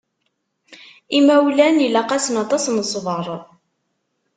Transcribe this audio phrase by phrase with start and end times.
[1.17, 3.25] Imawlan ilaq-asen waṭas n ṣṣber.